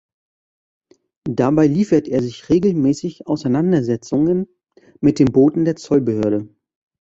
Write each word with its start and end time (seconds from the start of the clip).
Dabei 1.29 1.67
liefert 1.67 2.07
er 2.07 2.23
sich 2.23 2.49
regelmäßig 2.49 3.27
Auseinandersetzungen 3.27 4.47
mit 4.99 5.19
den 5.19 5.31
Booten 5.31 5.63
der 5.63 5.75
Zollbehörde. 5.75 6.49